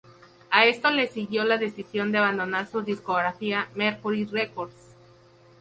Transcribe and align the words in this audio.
A 0.49 0.65
esto 0.65 0.89
le 0.89 1.07
siguió 1.07 1.43
la 1.43 1.59
decisión 1.59 2.11
de 2.11 2.17
abandonar 2.17 2.65
su 2.67 2.81
discográfica 2.81 3.69
Mercury 3.75 4.25
Records. 4.25 4.73